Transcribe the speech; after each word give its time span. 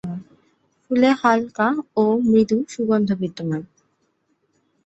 ফুলে 0.83 1.09
হালকা 1.21 1.67
ও 1.95 2.03
মৃদু 2.29 2.57
সুগন্ধ 2.69 3.09
বিদ্যমান। 3.21 3.61